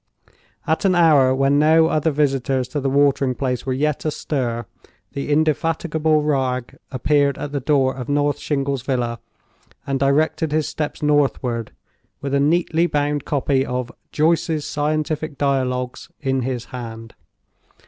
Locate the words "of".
7.95-8.09, 13.63-13.91